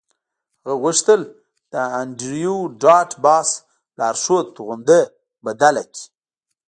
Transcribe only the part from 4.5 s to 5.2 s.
توغندی